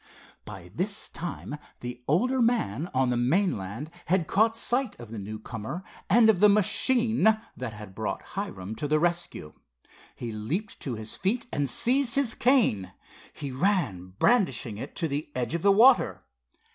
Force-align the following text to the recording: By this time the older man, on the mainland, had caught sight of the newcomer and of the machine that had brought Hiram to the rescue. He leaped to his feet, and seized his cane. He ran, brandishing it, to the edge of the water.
By 0.45 0.71
this 0.73 1.09
time 1.09 1.57
the 1.81 2.01
older 2.07 2.41
man, 2.41 2.89
on 2.91 3.11
the 3.11 3.17
mainland, 3.17 3.91
had 4.07 4.25
caught 4.25 4.57
sight 4.57 4.99
of 4.99 5.11
the 5.11 5.19
newcomer 5.19 5.83
and 6.09 6.27
of 6.27 6.39
the 6.39 6.49
machine 6.49 7.37
that 7.55 7.73
had 7.73 7.93
brought 7.93 8.23
Hiram 8.33 8.73
to 8.77 8.87
the 8.87 8.97
rescue. 8.97 9.53
He 10.15 10.31
leaped 10.31 10.79
to 10.79 10.95
his 10.95 11.15
feet, 11.15 11.45
and 11.53 11.69
seized 11.69 12.15
his 12.15 12.33
cane. 12.33 12.93
He 13.31 13.51
ran, 13.51 14.15
brandishing 14.17 14.79
it, 14.79 14.95
to 14.95 15.07
the 15.07 15.29
edge 15.35 15.53
of 15.53 15.61
the 15.61 15.71
water. 15.71 16.23